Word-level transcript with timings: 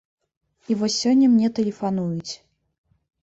І 0.69 0.77
вось 0.79 0.95
сёння 1.03 1.27
мне 1.33 1.47
тэлефануюць. 1.59 2.33